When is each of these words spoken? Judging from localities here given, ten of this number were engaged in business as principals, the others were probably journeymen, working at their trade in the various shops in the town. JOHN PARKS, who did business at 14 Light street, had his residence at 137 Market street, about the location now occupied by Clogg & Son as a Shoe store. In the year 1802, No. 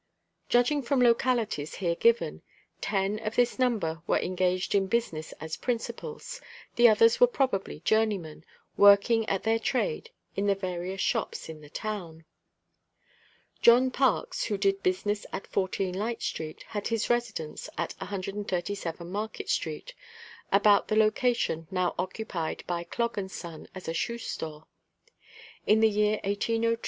Judging 0.49 0.81
from 0.81 0.99
localities 0.99 1.75
here 1.75 1.93
given, 1.93 2.41
ten 2.81 3.19
of 3.19 3.35
this 3.35 3.59
number 3.59 4.01
were 4.07 4.17
engaged 4.17 4.73
in 4.73 4.87
business 4.87 5.31
as 5.33 5.57
principals, 5.57 6.41
the 6.75 6.89
others 6.89 7.19
were 7.19 7.27
probably 7.27 7.81
journeymen, 7.81 8.43
working 8.77 9.29
at 9.29 9.43
their 9.43 9.59
trade 9.59 10.09
in 10.35 10.47
the 10.47 10.55
various 10.55 10.99
shops 11.01 11.49
in 11.49 11.61
the 11.61 11.69
town. 11.69 12.25
JOHN 13.61 13.91
PARKS, 13.91 14.45
who 14.45 14.57
did 14.57 14.81
business 14.81 15.27
at 15.31 15.45
14 15.45 15.93
Light 15.93 16.23
street, 16.23 16.63
had 16.69 16.87
his 16.87 17.07
residence 17.11 17.69
at 17.77 17.93
137 17.99 19.07
Market 19.07 19.49
street, 19.51 19.93
about 20.51 20.87
the 20.87 20.95
location 20.95 21.67
now 21.69 21.93
occupied 21.99 22.63
by 22.65 22.83
Clogg 22.83 23.19
& 23.29 23.29
Son 23.29 23.67
as 23.75 23.87
a 23.87 23.93
Shoe 23.93 24.17
store. 24.17 24.65
In 25.67 25.79
the 25.79 25.87
year 25.91 26.15
1802, 26.23 26.57
No. 26.59 26.77